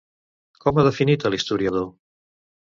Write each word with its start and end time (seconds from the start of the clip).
Com 0.63 0.79
ha 0.79 0.85
definit 0.87 1.27
a 1.27 1.33
l'historiador? 1.35 1.87